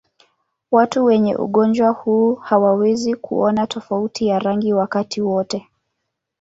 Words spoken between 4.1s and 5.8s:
ya rangi wakati wote.